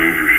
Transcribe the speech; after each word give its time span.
dangerous 0.00 0.18
group 0.18 0.29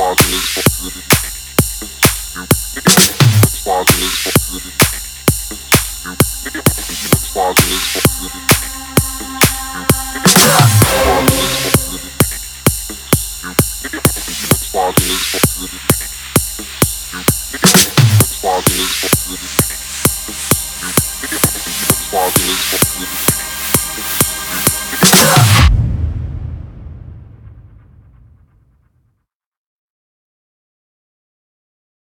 Fuck 0.00 0.18
is. 0.30 0.80